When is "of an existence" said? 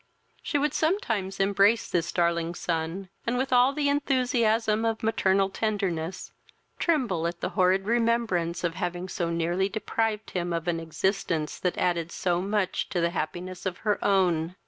10.53-11.59